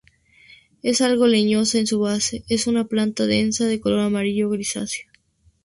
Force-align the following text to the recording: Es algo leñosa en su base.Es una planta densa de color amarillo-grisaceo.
Es 0.81 1.01
algo 1.01 1.27
leñosa 1.27 1.77
en 1.77 1.85
su 1.85 1.99
base.Es 1.99 2.65
una 2.65 2.85
planta 2.85 3.27
densa 3.27 3.67
de 3.67 3.79
color 3.79 3.99
amarillo-grisaceo. 3.99 5.07